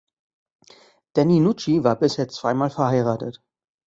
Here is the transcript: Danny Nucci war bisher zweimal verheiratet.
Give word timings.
Danny 1.13 1.39
Nucci 1.39 1.83
war 1.83 1.95
bisher 1.95 2.27
zweimal 2.27 2.71
verheiratet. 2.71 3.39